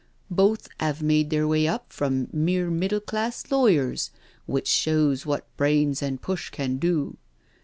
[0.31, 4.09] Both 'ave made their way up from mere middle class lawyers,
[4.47, 7.17] which shows what brains and push can do.